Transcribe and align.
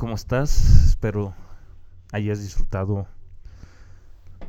¿cómo 0.00 0.14
estás? 0.14 0.86
Espero 0.86 1.34
hayas 2.10 2.40
disfrutado 2.40 3.06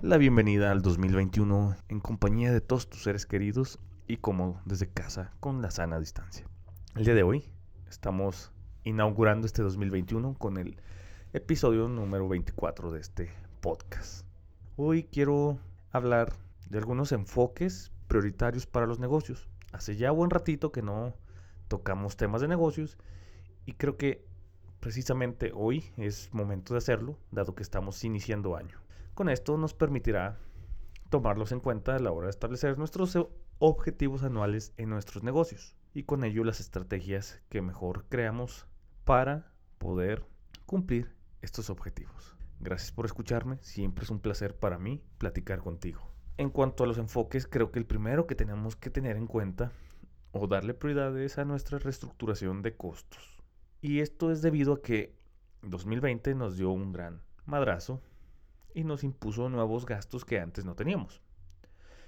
la 0.01 0.15
bienvenida 0.15 0.71
al 0.71 0.81
2021 0.81 1.75
en 1.89 1.99
compañía 1.99 2.53
de 2.53 2.61
todos 2.61 2.89
tus 2.89 3.03
seres 3.03 3.25
queridos 3.25 3.77
y 4.07 4.15
como 4.15 4.61
desde 4.63 4.87
casa 4.87 5.33
con 5.41 5.61
la 5.61 5.69
sana 5.69 5.99
distancia. 5.99 6.47
El 6.95 7.03
día 7.03 7.15
de 7.15 7.23
hoy 7.23 7.51
estamos 7.89 8.53
inaugurando 8.85 9.45
este 9.45 9.61
2021 9.61 10.35
con 10.35 10.55
el 10.55 10.77
episodio 11.33 11.89
número 11.89 12.29
24 12.29 12.89
de 12.89 13.01
este 13.01 13.33
podcast. 13.59 14.25
Hoy 14.77 15.03
quiero 15.03 15.59
hablar 15.91 16.31
de 16.69 16.77
algunos 16.77 17.11
enfoques 17.11 17.91
prioritarios 18.07 18.67
para 18.67 18.87
los 18.87 18.99
negocios. 18.99 19.49
Hace 19.73 19.97
ya 19.97 20.11
buen 20.11 20.29
ratito 20.29 20.71
que 20.71 20.81
no 20.81 21.13
tocamos 21.67 22.15
temas 22.15 22.39
de 22.39 22.47
negocios 22.47 22.97
y 23.65 23.73
creo 23.73 23.97
que 23.97 24.30
precisamente 24.81 25.51
hoy 25.53 25.85
es 25.95 26.33
momento 26.33 26.73
de 26.73 26.79
hacerlo, 26.79 27.17
dado 27.31 27.55
que 27.55 27.63
estamos 27.63 28.03
iniciando 28.03 28.57
año. 28.57 28.79
Con 29.13 29.29
esto 29.29 29.55
nos 29.55 29.73
permitirá 29.73 30.39
tomarlos 31.09 31.51
en 31.51 31.59
cuenta 31.59 31.95
a 31.95 31.99
la 31.99 32.11
hora 32.11 32.25
de 32.25 32.31
establecer 32.31 32.77
nuestros 32.77 33.17
objetivos 33.59 34.23
anuales 34.23 34.73
en 34.77 34.89
nuestros 34.89 35.23
negocios 35.23 35.75
y 35.93 36.03
con 36.03 36.23
ello 36.23 36.43
las 36.43 36.59
estrategias 36.59 37.39
que 37.49 37.61
mejor 37.61 38.05
creamos 38.09 38.65
para 39.05 39.53
poder 39.77 40.25
cumplir 40.65 41.13
estos 41.41 41.69
objetivos. 41.69 42.35
Gracias 42.59 42.91
por 42.91 43.05
escucharme, 43.05 43.57
siempre 43.61 44.03
es 44.03 44.09
un 44.09 44.19
placer 44.19 44.57
para 44.57 44.79
mí 44.79 45.03
platicar 45.19 45.59
contigo. 45.59 46.11
En 46.37 46.49
cuanto 46.49 46.83
a 46.83 46.87
los 46.87 46.97
enfoques, 46.97 47.45
creo 47.45 47.71
que 47.71 47.79
el 47.79 47.85
primero 47.85 48.25
que 48.25 48.35
tenemos 48.35 48.75
que 48.75 48.89
tener 48.89 49.15
en 49.15 49.27
cuenta 49.27 49.71
o 50.31 50.47
darle 50.47 50.73
prioridad 50.73 51.15
es 51.19 51.37
a 51.37 51.45
nuestra 51.45 51.77
reestructuración 51.77 52.63
de 52.63 52.75
costos. 52.75 53.40
Y 53.81 53.99
esto 53.99 54.31
es 54.31 54.41
debido 54.41 54.73
a 54.73 54.81
que 54.81 55.15
2020 55.63 56.35
nos 56.35 56.55
dio 56.57 56.69
un 56.71 56.91
gran 56.91 57.21
madrazo 57.45 58.01
y 58.73 58.83
nos 58.83 59.03
impuso 59.03 59.49
nuevos 59.49 59.85
gastos 59.85 60.23
que 60.23 60.39
antes 60.39 60.65
no 60.65 60.75
teníamos. 60.75 61.21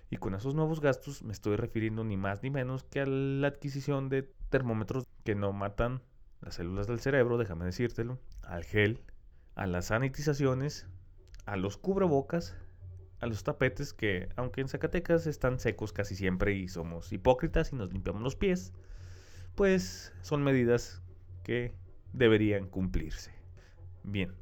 Y 0.10 0.18
con 0.18 0.36
esos 0.36 0.54
nuevos 0.54 0.80
gastos 0.80 1.24
me 1.24 1.34
estoy 1.34 1.56
refiriendo 1.56 2.04
ni 2.04 2.18
más 2.18 2.44
ni 2.44 2.52
menos 2.52 2.84
que 2.84 3.02
a 3.02 3.06
la 3.06 3.48
adquisición 3.48 4.10
de 4.10 4.24
termómetros 4.50 5.06
que 5.24 5.34
no 5.34 5.52
matan 5.54 6.02
las 6.42 6.56
células 6.56 6.88
del 6.88 7.00
cerebro, 7.00 7.38
déjame 7.38 7.66
decírtelo, 7.66 8.20
al 8.44 8.64
gel, 8.64 9.02
a 9.56 9.66
las 9.66 9.86
sanitizaciones, 9.86 10.86
a 11.46 11.56
los 11.56 11.78
cubrebocas, 11.78 12.56
a 13.20 13.26
los 13.26 13.44
tapetes 13.44 13.94
que, 13.94 14.30
aunque 14.36 14.62
en 14.62 14.68
Zacatecas 14.68 15.26
están 15.26 15.60
secos 15.60 15.94
casi 15.94 16.16
siempre 16.16 16.54
y 16.54 16.68
somos 16.68 17.12
hipócritas 17.12 17.72
y 17.72 17.76
nos 17.76 17.92
limpiamos 17.92 18.22
los 18.22 18.36
pies, 18.36 18.74
pues 19.56 20.14
son 20.22 20.44
medidas 20.44 21.03
que 21.44 21.74
deberían 22.14 22.68
cumplirse. 22.68 23.32
Bien, 24.04 24.34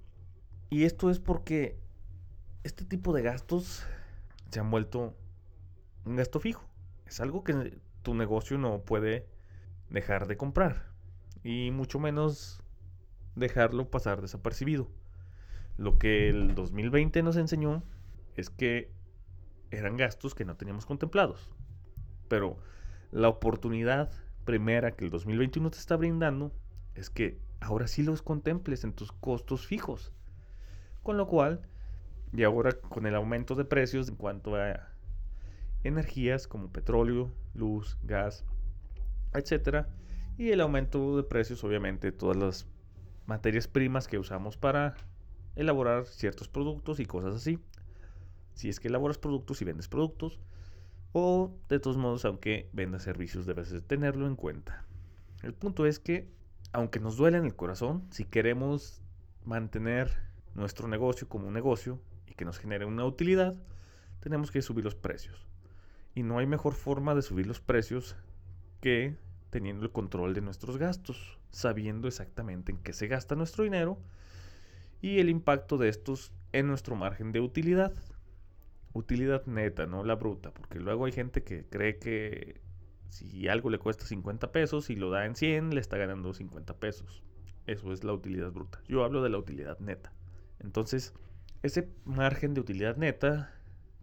y 0.69 0.85
esto 0.85 1.09
es 1.09 1.19
porque 1.19 1.77
este 2.63 2.85
tipo 2.85 3.13
de 3.13 3.21
gastos 3.21 3.85
se 4.49 4.59
han 4.59 4.71
vuelto 4.71 5.15
un 6.05 6.15
gasto 6.15 6.39
fijo. 6.39 6.63
Es 7.05 7.19
algo 7.19 7.43
que 7.43 7.77
tu 8.03 8.13
negocio 8.13 8.57
no 8.57 8.81
puede 8.81 9.27
dejar 9.89 10.27
de 10.27 10.37
comprar 10.37 10.91
y 11.43 11.71
mucho 11.71 11.99
menos 11.99 12.63
dejarlo 13.35 13.89
pasar 13.89 14.21
desapercibido. 14.21 14.89
Lo 15.77 15.97
que 15.97 16.29
el 16.29 16.55
2020 16.55 17.23
nos 17.23 17.37
enseñó 17.37 17.83
es 18.35 18.49
que 18.49 18.91
eran 19.71 19.97
gastos 19.97 20.35
que 20.35 20.45
no 20.45 20.55
teníamos 20.55 20.85
contemplados. 20.85 21.51
Pero 22.27 22.57
la 23.11 23.29
oportunidad 23.29 24.11
primera 24.45 24.95
que 24.95 25.05
el 25.05 25.11
2021 25.11 25.71
te 25.71 25.77
está 25.77 25.95
brindando 25.95 26.51
es 26.95 27.09
que 27.09 27.39
ahora 27.59 27.87
sí 27.87 28.03
los 28.03 28.21
contemples 28.21 28.83
en 28.83 28.93
tus 28.93 29.11
costos 29.11 29.65
fijos. 29.65 30.11
Con 31.03 31.17
lo 31.17 31.27
cual, 31.27 31.61
y 32.33 32.43
ahora 32.43 32.73
con 32.73 33.05
el 33.05 33.15
aumento 33.15 33.55
de 33.55 33.65
precios 33.65 34.09
en 34.09 34.15
cuanto 34.15 34.55
a 34.55 34.89
energías 35.83 36.47
como 36.47 36.71
petróleo, 36.71 37.31
luz, 37.53 37.97
gas, 38.03 38.45
etcétera, 39.33 39.89
y 40.37 40.51
el 40.51 40.61
aumento 40.61 41.17
de 41.17 41.23
precios, 41.23 41.63
obviamente, 41.63 42.11
todas 42.11 42.37
las 42.37 42.67
materias 43.25 43.67
primas 43.67 44.07
que 44.07 44.17
usamos 44.17 44.57
para 44.57 44.95
elaborar 45.55 46.05
ciertos 46.05 46.47
productos 46.47 46.99
y 46.99 47.05
cosas 47.05 47.35
así. 47.35 47.59
Si 48.53 48.69
es 48.69 48.79
que 48.79 48.87
elaboras 48.87 49.17
productos 49.17 49.61
y 49.61 49.65
vendes 49.65 49.87
productos, 49.87 50.39
o 51.13 51.53
de 51.67 51.79
todos 51.79 51.97
modos, 51.97 52.25
aunque 52.25 52.69
vendas 52.73 53.03
servicios, 53.03 53.45
debes 53.45 53.75
tenerlo 53.87 54.27
en 54.27 54.35
cuenta. 54.35 54.85
El 55.43 55.53
punto 55.53 55.85
es 55.85 55.99
que 55.99 56.29
aunque 56.73 56.99
nos 56.99 57.17
duele 57.17 57.37
en 57.37 57.45
el 57.45 57.55
corazón, 57.55 58.07
si 58.11 58.25
queremos 58.25 59.01
mantener 59.43 60.17
nuestro 60.55 60.87
negocio 60.87 61.27
como 61.27 61.47
un 61.47 61.53
negocio 61.53 61.99
y 62.27 62.33
que 62.33 62.45
nos 62.45 62.59
genere 62.59 62.85
una 62.85 63.05
utilidad, 63.05 63.55
tenemos 64.19 64.51
que 64.51 64.61
subir 64.61 64.83
los 64.83 64.95
precios. 64.95 65.47
Y 66.13 66.23
no 66.23 66.39
hay 66.39 66.45
mejor 66.45 66.73
forma 66.73 67.15
de 67.15 67.21
subir 67.21 67.47
los 67.47 67.59
precios 67.59 68.15
que 68.79 69.15
teniendo 69.49 69.85
el 69.85 69.91
control 69.91 70.33
de 70.33 70.41
nuestros 70.41 70.77
gastos, 70.77 71.37
sabiendo 71.51 72.07
exactamente 72.07 72.71
en 72.71 72.77
qué 72.77 72.93
se 72.93 73.07
gasta 73.07 73.35
nuestro 73.35 73.63
dinero 73.63 73.99
y 75.01 75.19
el 75.19 75.29
impacto 75.29 75.77
de 75.77 75.89
estos 75.89 76.31
en 76.53 76.67
nuestro 76.67 76.95
margen 76.95 77.31
de 77.31 77.41
utilidad. 77.41 77.93
Utilidad 78.93 79.45
neta, 79.45 79.85
no 79.85 80.03
la 80.03 80.15
bruta, 80.15 80.51
porque 80.51 80.79
luego 80.79 81.05
hay 81.05 81.11
gente 81.11 81.43
que 81.43 81.65
cree 81.65 81.97
que 81.97 82.61
si 83.11 83.49
algo 83.49 83.69
le 83.69 83.77
cuesta 83.77 84.05
50 84.05 84.51
pesos 84.51 84.89
y 84.89 84.95
lo 84.95 85.09
da 85.09 85.25
en 85.25 85.35
100, 85.35 85.75
le 85.75 85.81
está 85.81 85.97
ganando 85.97 86.33
50 86.33 86.77
pesos. 86.77 87.21
Eso 87.67 87.91
es 87.91 88.03
la 88.03 88.13
utilidad 88.13 88.51
bruta. 88.51 88.81
Yo 88.87 89.03
hablo 89.03 89.21
de 89.21 89.29
la 89.29 89.37
utilidad 89.37 89.77
neta. 89.79 90.13
Entonces, 90.59 91.13
ese 91.61 91.89
margen 92.05 92.53
de 92.53 92.61
utilidad 92.61 92.95
neta 92.95 93.53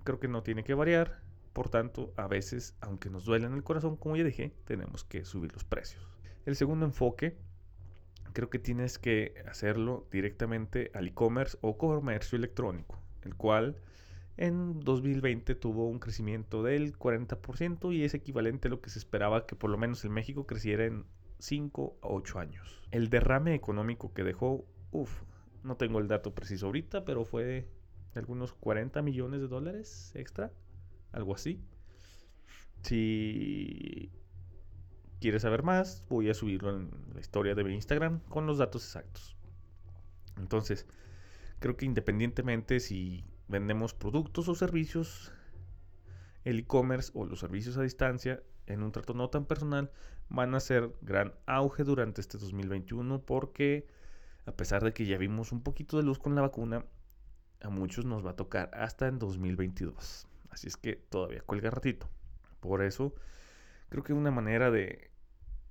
creo 0.04 0.20
que 0.20 0.28
no 0.28 0.42
tiene 0.42 0.62
que 0.62 0.74
variar. 0.74 1.22
Por 1.54 1.70
tanto, 1.70 2.12
a 2.16 2.28
veces, 2.28 2.76
aunque 2.80 3.08
nos 3.08 3.24
duele 3.24 3.46
en 3.46 3.54
el 3.54 3.64
corazón, 3.64 3.96
como 3.96 4.16
ya 4.16 4.24
dije, 4.24 4.52
tenemos 4.64 5.04
que 5.04 5.24
subir 5.24 5.52
los 5.54 5.64
precios. 5.64 6.06
El 6.44 6.54
segundo 6.54 6.84
enfoque, 6.84 7.38
creo 8.34 8.50
que 8.50 8.58
tienes 8.58 8.98
que 8.98 9.34
hacerlo 9.48 10.06
directamente 10.12 10.90
al 10.94 11.08
e-commerce 11.08 11.56
o 11.62 11.78
comercio 11.78 12.36
electrónico, 12.36 13.00
el 13.22 13.34
cual 13.34 13.76
en 14.38 14.78
2020 14.80 15.56
tuvo 15.56 15.88
un 15.88 15.98
crecimiento 15.98 16.62
del 16.62 16.96
40% 16.96 17.92
y 17.92 18.04
es 18.04 18.14
equivalente 18.14 18.68
a 18.68 18.70
lo 18.70 18.80
que 18.80 18.88
se 18.88 19.00
esperaba 19.00 19.46
que 19.46 19.56
por 19.56 19.68
lo 19.68 19.76
menos 19.76 20.04
en 20.04 20.12
México 20.12 20.46
creciera 20.46 20.84
en 20.84 21.04
5 21.40 21.98
a 22.00 22.06
8 22.06 22.38
años. 22.38 22.80
El 22.92 23.10
derrame 23.10 23.54
económico 23.54 24.14
que 24.14 24.22
dejó, 24.22 24.64
uff, 24.92 25.22
no 25.64 25.76
tengo 25.76 25.98
el 25.98 26.06
dato 26.06 26.34
preciso 26.34 26.66
ahorita, 26.66 27.04
pero 27.04 27.24
fue 27.24 27.44
de 27.44 27.68
algunos 28.14 28.52
40 28.54 29.02
millones 29.02 29.40
de 29.40 29.48
dólares 29.48 30.12
extra, 30.14 30.52
algo 31.10 31.34
así. 31.34 31.60
Si 32.82 34.12
quieres 35.20 35.42
saber 35.42 35.64
más, 35.64 36.04
voy 36.08 36.30
a 36.30 36.34
subirlo 36.34 36.76
en 36.76 36.90
la 37.12 37.20
historia 37.20 37.56
de 37.56 37.64
mi 37.64 37.74
Instagram 37.74 38.20
con 38.28 38.46
los 38.46 38.58
datos 38.58 38.84
exactos. 38.84 39.36
Entonces, 40.36 40.86
creo 41.58 41.76
que 41.76 41.86
independientemente 41.86 42.78
si 42.78 43.24
vendemos 43.48 43.94
productos 43.94 44.48
o 44.48 44.54
servicios, 44.54 45.32
el 46.44 46.60
e-commerce 46.60 47.10
o 47.14 47.24
los 47.24 47.40
servicios 47.40 47.76
a 47.76 47.82
distancia 47.82 48.42
en 48.66 48.82
un 48.82 48.92
trato 48.92 49.14
no 49.14 49.28
tan 49.30 49.46
personal 49.46 49.90
van 50.28 50.54
a 50.54 50.60
ser 50.60 50.92
gran 51.00 51.34
auge 51.46 51.84
durante 51.84 52.20
este 52.20 52.38
2021 52.38 53.22
porque 53.22 53.86
a 54.46 54.52
pesar 54.52 54.82
de 54.82 54.92
que 54.92 55.06
ya 55.06 55.18
vimos 55.18 55.52
un 55.52 55.62
poquito 55.62 55.96
de 55.96 56.02
luz 56.02 56.18
con 56.18 56.34
la 56.34 56.40
vacuna, 56.40 56.84
a 57.60 57.68
muchos 57.68 58.04
nos 58.04 58.24
va 58.24 58.30
a 58.30 58.36
tocar 58.36 58.70
hasta 58.72 59.06
en 59.06 59.18
2022. 59.18 60.26
Así 60.50 60.68
es 60.68 60.76
que 60.76 60.96
todavía 60.96 61.42
cuelga 61.42 61.70
ratito. 61.70 62.08
Por 62.60 62.82
eso 62.82 63.14
creo 63.90 64.02
que 64.02 64.12
una 64.12 64.30
manera 64.30 64.70
de 64.70 65.10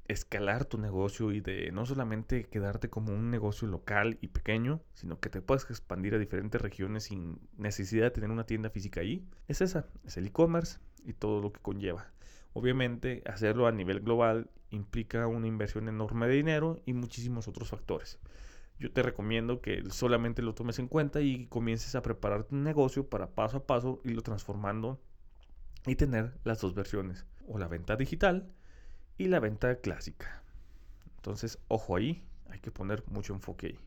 escalar 0.07 0.66
tu 0.66 0.78
negocio 0.78 1.31
y 1.31 1.41
de 1.41 1.72
no 1.72 1.85
solamente 1.85 2.45
quedarte 2.45 2.90
como 2.90 3.13
un 3.13 3.29
negocio 3.29 3.68
local 3.68 4.18
y 4.22 4.28
pequeño, 4.28 4.81
sino 4.94 5.19
que 5.19 5.30
te 5.30 5.42
puedas 5.42 5.69
expandir 5.69 6.15
a 6.15 6.19
diferentes 6.19 6.62
regiones 6.62 7.04
sin 7.06 7.39
necesidad 7.57 8.06
de 8.06 8.12
tener 8.12 8.31
una 8.31 8.45
tienda 8.45 8.69
física 8.69 9.01
ahí, 9.01 9.25
es 9.48 9.62
esa, 9.62 9.88
es 10.06 10.18
el 10.18 10.27
e-commerce 10.27 10.80
y 11.06 11.13
todo 11.13 11.42
lo 11.42 11.51
que 11.51 11.62
conlleva. 11.62 12.12
Obviamente, 12.54 13.21
hacerlo 13.25 13.68
a 13.68 13.71
nivel 13.71 14.00
global 14.00 14.50
implica 14.69 15.27
una 15.27 15.48
inversión 15.48 15.88
enorme 15.88 16.27
de 16.27 16.36
dinero 16.36 16.81
y 16.86 16.94
muchísimos 16.94 17.48
otros 17.48 17.69
factores. 17.69 18.19
Yo 18.80 18.92
te 18.92 19.01
recomiendo 19.01 19.62
que 19.62 19.83
solamente 19.89 20.42
lo 20.42 20.53
tomes 20.53 20.80
en 20.80 20.88
cuenta 20.88 21.21
y 21.21 21.48
comiences 21.48 21.95
a 21.95 22.01
preparar 22.01 22.44
tu 22.44 22.56
negocio 22.56 23.10
para 23.10 23.31
paso 23.31 23.57
a 23.57 23.65
paso 23.65 24.01
irlo 24.03 24.21
transformando 24.21 25.00
y 25.86 25.95
tener 25.95 26.38
las 26.44 26.62
dos 26.62 26.75
versiones, 26.75 27.25
o 27.48 27.57
la 27.57 27.68
venta 27.68 27.95
digital 27.95 28.51
y 29.18 29.28
la 29.28 29.40
venta 29.40 29.75
clásica. 29.78 30.44
Entonces, 31.18 31.60
ojo 31.68 31.96
ahí, 31.96 32.24
hay 32.50 32.60
que 32.60 32.72
poner 32.72 33.04
mucho 33.08 33.34
enfoque 33.34 33.68
ahí. 33.68 33.80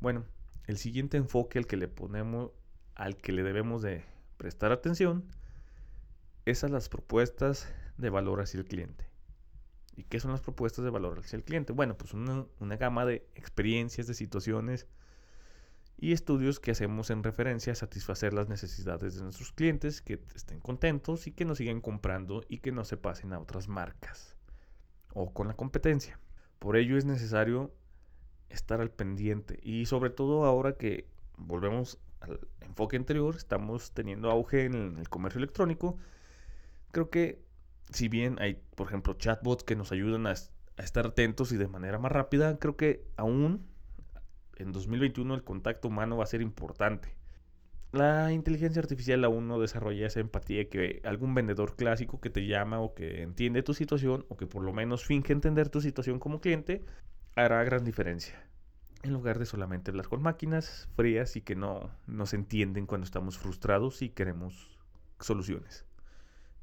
Bueno, 0.00 0.24
el 0.66 0.78
siguiente 0.78 1.16
enfoque 1.16 1.58
al 1.58 1.66
que 1.66 1.76
le 1.76 1.88
ponemos, 1.88 2.50
al 2.94 3.16
que 3.16 3.32
le 3.32 3.42
debemos 3.42 3.82
de 3.82 4.04
prestar 4.36 4.72
atención, 4.72 5.24
es 6.44 6.62
a 6.62 6.68
las 6.68 6.88
propuestas 6.88 7.72
de 7.96 8.10
valor 8.10 8.40
hacia 8.40 8.58
el 8.58 8.66
cliente. 8.66 9.06
¿Y 9.96 10.04
qué 10.04 10.20
son 10.20 10.30
las 10.30 10.42
propuestas 10.42 10.84
de 10.84 10.90
valor 10.90 11.18
hacia 11.18 11.36
el 11.36 11.44
cliente? 11.44 11.72
Bueno, 11.72 11.96
pues 11.96 12.12
una, 12.12 12.44
una 12.60 12.76
gama 12.76 13.06
de 13.06 13.26
experiencias, 13.34 14.06
de 14.06 14.14
situaciones 14.14 14.86
y 15.96 16.12
estudios 16.12 16.60
que 16.60 16.72
hacemos 16.72 17.08
en 17.08 17.22
referencia 17.22 17.72
a 17.72 17.76
satisfacer 17.76 18.34
las 18.34 18.50
necesidades 18.50 19.14
de 19.14 19.22
nuestros 19.22 19.52
clientes, 19.52 20.02
que 20.02 20.20
estén 20.34 20.60
contentos 20.60 21.26
y 21.26 21.32
que 21.32 21.46
nos 21.46 21.56
sigan 21.56 21.80
comprando 21.80 22.44
y 22.48 22.58
que 22.58 22.72
no 22.72 22.84
se 22.84 22.98
pasen 22.98 23.32
a 23.32 23.38
otras 23.38 23.68
marcas 23.68 24.35
o 25.16 25.32
con 25.32 25.48
la 25.48 25.54
competencia. 25.54 26.20
Por 26.58 26.76
ello 26.76 26.98
es 26.98 27.06
necesario 27.06 27.72
estar 28.50 28.80
al 28.80 28.90
pendiente 28.90 29.58
y 29.62 29.86
sobre 29.86 30.10
todo 30.10 30.44
ahora 30.44 30.74
que 30.74 31.06
volvemos 31.38 31.98
al 32.20 32.38
enfoque 32.60 32.96
anterior, 32.96 33.34
estamos 33.34 33.92
teniendo 33.92 34.30
auge 34.30 34.66
en 34.66 34.98
el 34.98 35.08
comercio 35.08 35.38
electrónico, 35.38 35.96
creo 36.92 37.08
que 37.10 37.42
si 37.90 38.08
bien 38.08 38.36
hay, 38.40 38.60
por 38.74 38.88
ejemplo, 38.88 39.14
chatbots 39.14 39.64
que 39.64 39.74
nos 39.74 39.90
ayudan 39.90 40.26
a, 40.26 40.30
a 40.30 40.82
estar 40.82 41.06
atentos 41.06 41.50
y 41.52 41.56
de 41.56 41.68
manera 41.68 41.98
más 41.98 42.12
rápida, 42.12 42.58
creo 42.58 42.76
que 42.76 43.06
aún 43.16 43.66
en 44.56 44.72
2021 44.72 45.34
el 45.34 45.44
contacto 45.44 45.88
humano 45.88 46.18
va 46.18 46.24
a 46.24 46.26
ser 46.26 46.42
importante. 46.42 47.15
La 47.92 48.32
inteligencia 48.32 48.82
artificial 48.82 49.24
aún 49.24 49.48
no 49.48 49.58
desarrolla 49.60 50.06
esa 50.06 50.20
empatía 50.20 50.68
que 50.68 51.00
algún 51.04 51.34
vendedor 51.34 51.76
clásico 51.76 52.20
que 52.20 52.30
te 52.30 52.46
llama 52.46 52.80
o 52.80 52.94
que 52.94 53.22
entiende 53.22 53.62
tu 53.62 53.74
situación 53.74 54.26
o 54.28 54.36
que 54.36 54.46
por 54.46 54.62
lo 54.62 54.72
menos 54.72 55.04
finge 55.04 55.32
entender 55.32 55.68
tu 55.68 55.80
situación 55.80 56.18
como 56.18 56.40
cliente 56.40 56.84
hará 57.36 57.62
gran 57.64 57.84
diferencia. 57.84 58.42
En 59.02 59.12
lugar 59.12 59.38
de 59.38 59.46
solamente 59.46 59.90
hablar 59.90 60.08
con 60.08 60.20
máquinas 60.20 60.88
frías 60.96 61.36
y 61.36 61.42
que 61.42 61.54
no 61.54 61.90
nos 62.06 62.34
entienden 62.34 62.86
cuando 62.86 63.04
estamos 63.04 63.38
frustrados 63.38 64.02
y 64.02 64.08
queremos 64.08 64.78
soluciones. 65.20 65.86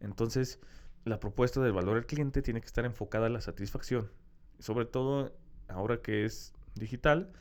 Entonces, 0.02 0.60
la 1.06 1.20
propuesta 1.20 1.62
del 1.62 1.74
valor 1.74 1.98
al 1.98 2.06
cliente 2.06 2.42
tiene 2.42 2.60
que 2.60 2.68
estar 2.68 2.86
enfocada 2.86 3.28
a 3.28 3.30
la 3.30 3.42
satisfacción. 3.42 4.12
Sobre 4.60 4.86
todo 4.86 5.34
ahora 5.68 6.02
que 6.02 6.26
es 6.26 6.54
digital, 6.76 7.32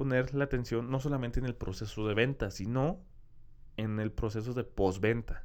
poner 0.00 0.34
la 0.34 0.44
atención 0.44 0.90
no 0.90 0.98
solamente 0.98 1.40
en 1.40 1.44
el 1.44 1.54
proceso 1.54 2.08
de 2.08 2.14
venta, 2.14 2.50
sino 2.50 3.04
en 3.76 4.00
el 4.00 4.10
proceso 4.10 4.54
de 4.54 4.64
postventa. 4.64 5.44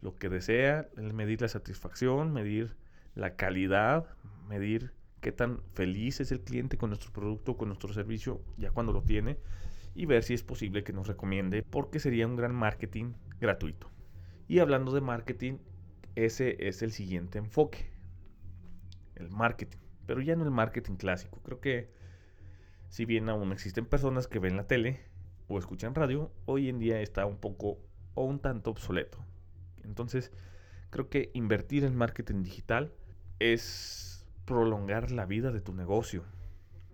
Lo 0.00 0.14
que 0.16 0.30
desea 0.30 0.88
es 0.96 1.12
medir 1.12 1.42
la 1.42 1.48
satisfacción, 1.48 2.32
medir 2.32 2.74
la 3.14 3.36
calidad, 3.36 4.06
medir 4.48 4.94
qué 5.20 5.30
tan 5.30 5.60
feliz 5.74 6.20
es 6.20 6.32
el 6.32 6.40
cliente 6.40 6.78
con 6.78 6.88
nuestro 6.88 7.12
producto, 7.12 7.58
con 7.58 7.68
nuestro 7.68 7.92
servicio, 7.92 8.40
ya 8.56 8.70
cuando 8.70 8.94
lo 8.94 9.02
tiene, 9.02 9.36
y 9.94 10.06
ver 10.06 10.22
si 10.22 10.32
es 10.32 10.42
posible 10.42 10.82
que 10.82 10.94
nos 10.94 11.06
recomiende, 11.06 11.62
porque 11.62 12.00
sería 12.00 12.26
un 12.26 12.36
gran 12.36 12.54
marketing 12.54 13.12
gratuito. 13.40 13.90
Y 14.48 14.60
hablando 14.60 14.90
de 14.90 15.02
marketing, 15.02 15.58
ese 16.14 16.66
es 16.66 16.80
el 16.80 16.92
siguiente 16.92 17.36
enfoque, 17.36 17.90
el 19.16 19.28
marketing, 19.28 19.76
pero 20.06 20.22
ya 20.22 20.34
no 20.34 20.44
el 20.44 20.50
marketing 20.50 20.94
clásico. 20.94 21.42
Creo 21.42 21.60
que 21.60 21.95
si 22.88 23.04
bien 23.04 23.28
aún 23.28 23.52
existen 23.52 23.86
personas 23.86 24.28
que 24.28 24.38
ven 24.38 24.56
la 24.56 24.66
tele 24.66 25.00
o 25.48 25.58
escuchan 25.58 25.94
radio, 25.94 26.30
hoy 26.44 26.68
en 26.68 26.78
día 26.78 27.00
está 27.00 27.26
un 27.26 27.36
poco 27.36 27.78
o 28.14 28.24
un 28.24 28.40
tanto 28.40 28.70
obsoleto. 28.70 29.18
Entonces, 29.84 30.32
creo 30.90 31.08
que 31.08 31.30
invertir 31.34 31.84
en 31.84 31.96
marketing 31.96 32.42
digital 32.42 32.92
es 33.38 34.26
prolongar 34.44 35.10
la 35.10 35.26
vida 35.26 35.52
de 35.52 35.60
tu 35.60 35.74
negocio. 35.74 36.24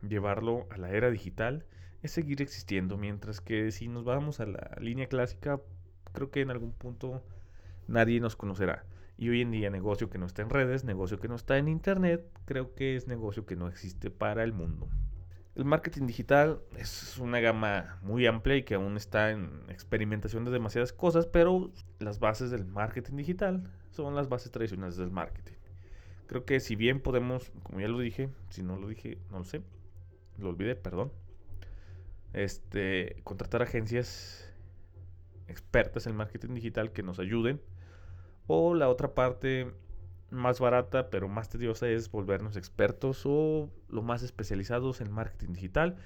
Llevarlo 0.07 0.67
a 0.71 0.79
la 0.79 0.91
era 0.91 1.11
digital 1.11 1.65
es 2.03 2.11
seguir 2.11 2.43
existiendo, 2.43 2.99
mientras 2.99 3.41
que 3.41 3.71
si 3.71 3.89
nos 3.89 4.05
vamos 4.05 4.41
a 4.41 4.47
la 4.47 4.77
línea 4.81 5.07
clásica, 5.07 5.61
creo 6.13 6.31
que 6.31 6.41
en 6.41 6.51
algún 6.51 6.73
punto 6.73 7.23
nadie 7.87 8.21
nos 8.21 8.35
conocerá. 8.37 8.85
Y 9.17 9.29
hoy 9.29 9.43
en 9.43 9.53
día 9.53 9.71
negocio 9.71 10.11
que 10.11 10.19
no 10.19 10.27
está 10.27 10.43
en 10.43 10.51
redes, 10.51 10.85
negocio 10.85 11.21
que 11.21 11.29
no 11.29 11.37
está 11.37 11.59
en 11.59 11.69
internet, 11.69 12.27
creo 12.45 12.75
que 12.75 12.97
es 12.97 13.07
negocio 13.07 13.47
que 13.47 13.55
no 13.55 13.69
existe 13.69 14.11
para 14.11 14.43
el 14.43 14.53
mundo. 14.53 14.89
El 15.55 15.67
marketing 15.67 16.07
digital 16.07 16.63
es 16.79 17.19
una 17.19 17.39
gama 17.41 17.99
muy 18.03 18.27
amplia 18.27 18.57
y 18.57 18.63
que 18.63 18.75
aún 18.75 18.97
está 18.97 19.31
en 19.31 19.65
experimentación 19.69 20.47
de 20.47 20.51
demasiadas 20.51 20.95
cosas, 20.95 21.27
pero 21.27 21.71
las 21.99 22.19
bases 22.19 22.51
del 22.51 22.65
marketing 22.65 23.17
digital 23.17 23.71
son 23.91 24.15
las 24.15 24.31
bases 24.31 24.51
tradicionales 24.51 24.97
del 24.97 25.11
marketing. 25.11 25.53
Creo 26.27 26.47
que 26.47 26.59
si 26.61 26.75
bien 26.75 27.01
podemos, 27.01 27.51
como 27.65 27.81
ya 27.81 27.89
lo 27.89 27.99
dije, 27.99 28.31
si 28.49 28.63
no 28.63 28.79
lo 28.79 28.89
dije, 28.89 29.19
no 29.31 29.41
lo 29.41 29.45
sé, 29.45 29.61
lo 30.39 30.49
olvidé, 30.49 30.75
perdón. 30.75 31.13
Este, 32.33 33.21
contratar 33.23 33.61
agencias 33.61 34.51
expertas 35.49 36.07
en 36.07 36.17
marketing 36.17 36.55
digital 36.55 36.93
que 36.93 37.03
nos 37.03 37.19
ayuden. 37.19 37.61
O 38.47 38.75
la 38.75 38.89
otra 38.89 39.15
parte 39.15 39.71
más 40.33 40.61
barata 40.61 41.11
pero 41.11 41.29
más 41.29 41.49
tediosa 41.49 41.89
es 41.89 42.11
volvernos 42.11 42.57
expertos 42.57 43.23
o 43.25 43.71
lo 43.89 44.03
más 44.03 44.23
especializados 44.23 45.01
en 45.01 45.13
marketing 45.13 45.53
digital 45.53 45.97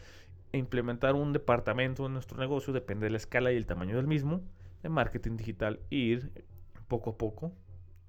e 0.52 0.58
implementar 0.58 1.14
un 1.14 1.32
departamento 1.32 2.06
en 2.06 2.12
nuestro 2.12 2.38
negocio, 2.38 2.72
depende 2.72 3.04
de 3.06 3.10
la 3.10 3.16
escala 3.16 3.52
y 3.52 3.56
el 3.56 3.66
tamaño 3.66 3.96
del 3.96 4.06
mismo, 4.06 4.42
de 4.82 4.88
marketing 4.88 5.36
digital 5.36 5.80
e 5.90 5.96
ir 5.96 6.44
poco 6.88 7.10
a 7.10 7.18
poco 7.18 7.52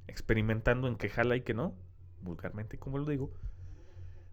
experimentando 0.08 0.88
en 0.88 0.96
qué 0.96 1.10
jala 1.10 1.36
y 1.36 1.42
qué 1.42 1.54
no, 1.54 1.76
vulgarmente 2.22 2.78
como 2.78 2.98
lo 2.98 3.06
digo, 3.06 3.32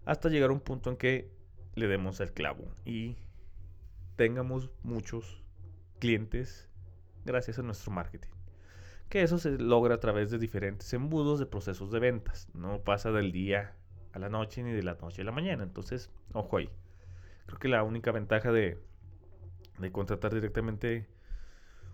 hasta 0.05 0.29
llegar 0.29 0.51
a 0.51 0.53
un 0.53 0.61
punto 0.61 0.91
en 0.91 0.97
que 0.97 1.31
le 1.75 1.87
demos 1.87 2.21
el 2.21 2.33
clavo 2.33 2.65
y 2.85 3.17
tengamos 4.17 4.71
muchos 4.83 5.43
clientes 5.99 6.69
gracias 7.25 7.59
a 7.59 7.63
nuestro 7.63 7.91
marketing 7.91 8.34
que 9.09 9.23
eso 9.23 9.39
se 9.39 9.59
logra 9.59 9.97
a 9.97 10.01
través 10.01 10.31
de 10.31 10.39
diferentes 10.39 10.93
embudos 10.93 11.39
de 11.39 11.47
procesos 11.47 11.91
de 11.91 12.01
ventas. 12.01 12.49
No 12.55 12.81
pasa 12.83 13.13
del 13.13 13.33
día 13.33 13.77
a 14.13 14.19
la 14.19 14.29
noche 14.29 14.63
ni 14.63 14.73
de 14.73 14.83
la 14.83 14.95
noche 14.95 15.23
a 15.23 15.25
la 15.25 15.33
mañana. 15.33 15.63
Entonces, 15.63 16.11
ojo 16.33 16.57
ahí. 16.57 16.71
Creo 17.47 17.59
que 17.59 17.69
la 17.69 17.83
única 17.83 18.11
ventaja 18.13 18.53
de, 18.53 18.79
de 19.79 19.93
contratar 19.93 20.33
directamente 20.35 21.09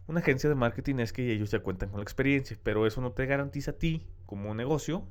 una 0.06 0.20
agencia 0.20 0.48
de 0.48 0.56
marketing 0.56 0.96
es 0.96 1.12
que 1.12 1.32
ellos 1.32 1.50
ya 1.50 1.60
cuentan 1.60 1.90
con 1.90 1.98
la 1.98 2.02
experiencia, 2.02 2.58
pero 2.62 2.86
eso 2.86 3.00
no 3.00 3.12
te 3.12 3.26
garantiza 3.26 3.72
a 3.72 3.74
ti 3.78 4.06
como 4.26 4.54
negocio 4.54 5.04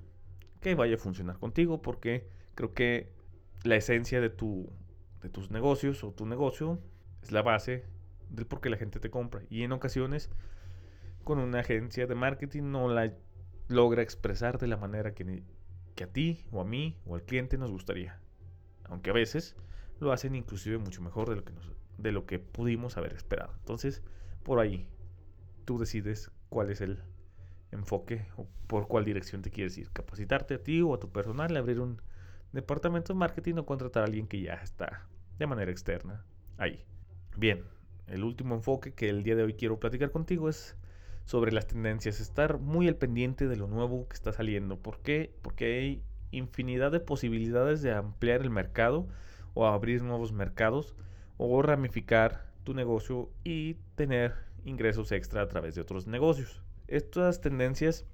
que 0.61 0.75
vaya 0.75 0.95
a 0.95 0.97
funcionar 0.97 1.39
contigo 1.39 1.81
porque 1.81 2.27
creo 2.55 2.73
que 2.73 3.13
la 3.63 3.75
esencia 3.75 4.19
de, 4.19 4.29
tu, 4.29 4.69
de 5.21 5.29
tus 5.29 5.51
negocios 5.51 6.03
o 6.03 6.11
tu 6.11 6.25
negocio 6.25 6.79
es 7.23 7.31
la 7.31 7.41
base 7.41 7.85
del 8.29 8.45
por 8.45 8.61
qué 8.61 8.69
la 8.69 8.77
gente 8.77 8.99
te 8.99 9.09
compra. 9.09 9.41
Y 9.49 9.63
en 9.63 9.71
ocasiones 9.71 10.29
con 11.29 11.37
una 11.37 11.59
agencia 11.59 12.07
de 12.07 12.15
marketing 12.15 12.71
no 12.71 12.89
la 12.89 13.13
logra 13.67 14.01
expresar 14.01 14.57
de 14.57 14.65
la 14.65 14.77
manera 14.77 15.13
que, 15.13 15.43
que 15.93 16.05
a 16.05 16.07
ti 16.07 16.43
o 16.51 16.59
a 16.59 16.65
mí 16.65 16.97
o 17.05 17.13
al 17.13 17.21
cliente 17.21 17.55
nos 17.59 17.71
gustaría. 17.71 18.19
Aunque 18.85 19.11
a 19.11 19.13
veces 19.13 19.55
lo 19.99 20.11
hacen 20.11 20.33
inclusive 20.33 20.79
mucho 20.79 21.03
mejor 21.03 21.29
de 21.29 21.35
lo 21.35 21.45
que, 21.45 21.53
de 21.99 22.11
lo 22.11 22.25
que 22.25 22.39
pudimos 22.39 22.97
haber 22.97 23.13
esperado. 23.13 23.53
Entonces, 23.59 24.01
por 24.41 24.59
ahí, 24.59 24.89
tú 25.65 25.77
decides 25.77 26.31
cuál 26.49 26.71
es 26.71 26.81
el 26.81 27.03
enfoque 27.71 28.25
o 28.35 28.47
por 28.65 28.87
cuál 28.87 29.05
dirección 29.05 29.43
te 29.43 29.51
quieres 29.51 29.77
ir. 29.77 29.91
Capacitarte 29.91 30.55
a 30.55 30.63
ti 30.63 30.81
o 30.81 30.95
a 30.95 30.99
tu 30.99 31.11
personal, 31.11 31.55
abrir 31.55 31.79
un 31.79 32.01
departamento 32.53 33.13
de 33.13 33.19
marketing 33.19 33.57
o 33.57 33.67
contratar 33.67 34.01
a 34.01 34.05
alguien 34.07 34.25
que 34.25 34.41
ya 34.41 34.55
está 34.55 35.07
de 35.37 35.45
manera 35.45 35.69
externa 35.69 36.25
ahí. 36.57 36.83
Bien, 37.37 37.65
el 38.07 38.23
último 38.23 38.55
enfoque 38.55 38.95
que 38.95 39.09
el 39.09 39.21
día 39.21 39.35
de 39.35 39.43
hoy 39.43 39.53
quiero 39.53 39.79
platicar 39.79 40.09
contigo 40.09 40.49
es 40.49 40.75
sobre 41.29 41.51
las 41.51 41.67
tendencias, 41.67 42.19
estar 42.21 42.57
muy 42.57 42.87
al 42.87 42.95
pendiente 42.95 43.47
de 43.47 43.55
lo 43.55 43.67
nuevo 43.67 44.07
que 44.07 44.15
está 44.15 44.33
saliendo. 44.33 44.79
¿Por 44.79 44.97
qué? 44.97 45.31
Porque 45.43 45.65
hay 45.65 46.03
infinidad 46.31 46.91
de 46.91 46.99
posibilidades 46.99 47.83
de 47.83 47.91
ampliar 47.91 48.41
el 48.41 48.49
mercado 48.49 49.07
o 49.53 49.67
abrir 49.67 50.01
nuevos 50.01 50.31
mercados 50.31 50.95
o 51.37 51.61
ramificar 51.61 52.47
tu 52.63 52.73
negocio 52.73 53.29
y 53.43 53.75
tener 53.93 54.33
ingresos 54.65 55.11
extra 55.11 55.43
a 55.43 55.47
través 55.47 55.75
de 55.75 55.81
otros 55.81 56.07
negocios. 56.07 56.63
Estas 56.87 57.41
tendencias 57.41 58.07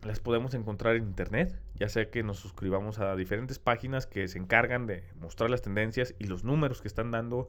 las 0.00 0.18
podemos 0.18 0.54
encontrar 0.54 0.96
en 0.96 1.04
internet, 1.04 1.60
ya 1.74 1.90
sea 1.90 2.10
que 2.10 2.22
nos 2.22 2.38
suscribamos 2.38 2.98
a 2.98 3.14
diferentes 3.14 3.58
páginas 3.58 4.06
que 4.06 4.26
se 4.26 4.38
encargan 4.38 4.86
de 4.86 5.04
mostrar 5.20 5.50
las 5.50 5.60
tendencias 5.60 6.14
y 6.18 6.24
los 6.24 6.44
números 6.44 6.80
que 6.80 6.88
están 6.88 7.10
dando 7.10 7.48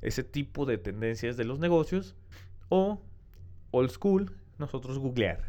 ese 0.00 0.24
tipo 0.24 0.64
de 0.64 0.78
tendencias 0.78 1.36
de 1.36 1.44
los 1.44 1.58
negocios, 1.58 2.16
o 2.70 3.02
old 3.70 3.90
school, 3.90 4.32
nosotros 4.58 4.98
googlear 4.98 5.42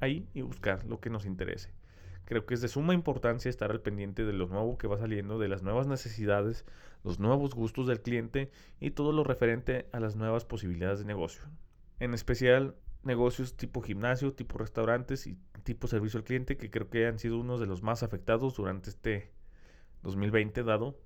ahí 0.00 0.28
y 0.34 0.42
buscar 0.42 0.84
lo 0.84 1.00
que 1.00 1.10
nos 1.10 1.26
interese. 1.26 1.70
Creo 2.24 2.44
que 2.44 2.54
es 2.54 2.60
de 2.60 2.68
suma 2.68 2.92
importancia 2.92 3.48
estar 3.48 3.70
al 3.70 3.80
pendiente 3.80 4.24
de 4.24 4.32
lo 4.32 4.48
nuevo 4.48 4.78
que 4.78 4.88
va 4.88 4.98
saliendo, 4.98 5.38
de 5.38 5.48
las 5.48 5.62
nuevas 5.62 5.86
necesidades, 5.86 6.64
los 7.04 7.20
nuevos 7.20 7.54
gustos 7.54 7.86
del 7.86 8.02
cliente 8.02 8.50
y 8.80 8.90
todo 8.90 9.12
lo 9.12 9.22
referente 9.22 9.88
a 9.92 10.00
las 10.00 10.16
nuevas 10.16 10.44
posibilidades 10.44 10.98
de 10.98 11.04
negocio. 11.04 11.44
En 12.00 12.14
especial 12.14 12.74
negocios 13.04 13.56
tipo 13.56 13.80
gimnasio, 13.80 14.32
tipo 14.32 14.58
restaurantes 14.58 15.28
y 15.28 15.38
tipo 15.62 15.86
servicio 15.86 16.18
al 16.18 16.24
cliente 16.24 16.56
que 16.56 16.70
creo 16.70 16.90
que 16.90 17.06
han 17.06 17.20
sido 17.20 17.38
unos 17.38 17.60
de 17.60 17.66
los 17.66 17.82
más 17.82 18.02
afectados 18.02 18.56
durante 18.56 18.90
este 18.90 19.30
2020 20.02 20.64
dado 20.64 20.98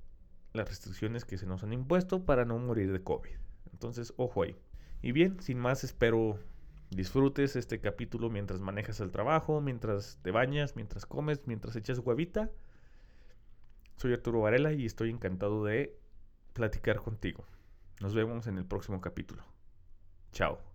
las 0.53 0.69
restricciones 0.69 1.25
que 1.25 1.39
se 1.39 1.47
nos 1.47 1.63
han 1.63 1.73
impuesto 1.73 2.25
para 2.25 2.45
no 2.45 2.59
morir 2.59 2.93
de 2.93 3.03
COVID. 3.03 3.31
Entonces, 3.73 4.15
ojo 4.17 4.43
ahí. 4.43 4.57
Y 5.03 5.13
bien, 5.13 5.41
sin 5.41 5.59
más, 5.59 5.85
espero 5.85 6.39
disfrutes 6.91 7.57
este 7.57 7.81
capítulo 7.81 8.31
mientras 8.31 8.61
manejas 8.61 9.01
el 9.01 9.13
trabajo, 9.13 9.61
mientras 9.61 10.19
te 10.23 10.31
bañas, 10.31 10.77
mientras 10.77 11.07
comes, 11.07 11.47
mientras 11.47 11.77
echas 11.77 11.99
huevita. 11.99 12.51
Soy 13.97 14.13
Arturo 14.13 14.41
Varela 14.41 14.73
y 14.73 14.87
estoy 14.87 15.11
encantado 15.11 15.65
de 15.65 15.97
platicar 16.53 16.99
contigo. 16.99 17.45
Nos 18.01 18.15
vemos 18.15 18.47
en 18.47 18.59
el 18.59 18.65
próximo 18.65 19.01
capítulo. 19.01 19.45
Chao. 20.33 20.70